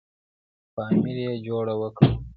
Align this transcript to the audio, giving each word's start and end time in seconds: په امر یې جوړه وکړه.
په 0.73 0.81
امر 0.91 1.17
یې 1.23 1.31
جوړه 1.45 1.73
وکړه. 1.81 2.09